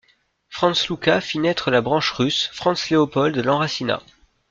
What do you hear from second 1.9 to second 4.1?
russe, Franz-Leopold l'enracina.